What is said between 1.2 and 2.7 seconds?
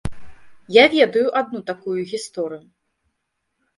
адну такую гісторыю.